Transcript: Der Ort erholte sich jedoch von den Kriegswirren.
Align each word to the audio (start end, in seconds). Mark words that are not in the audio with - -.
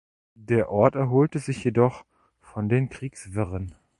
Der 0.47 0.71
Ort 0.71 0.95
erholte 0.95 1.37
sich 1.37 1.63
jedoch 1.63 2.05
von 2.41 2.69
den 2.69 2.89
Kriegswirren. 2.89 3.75